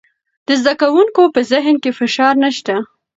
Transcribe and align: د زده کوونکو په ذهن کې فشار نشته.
د 0.47 0.49
زده 0.61 0.73
کوونکو 0.81 1.21
په 1.35 1.41
ذهن 1.51 1.75
کې 1.83 1.91
فشار 1.99 2.33
نشته. 2.43 2.75